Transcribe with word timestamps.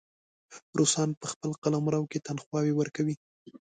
روسان 0.79 1.09
په 1.19 1.25
خپل 1.31 1.51
قلمرو 1.63 2.09
کې 2.11 2.23
تنخواوې 2.27 2.73
ورکوي. 2.75 3.15